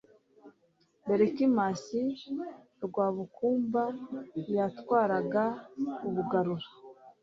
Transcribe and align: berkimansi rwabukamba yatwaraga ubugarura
berkimansi 1.07 2.01
rwabukamba 2.85 3.83
yatwaraga 4.55 5.43
ubugarura 6.07 6.67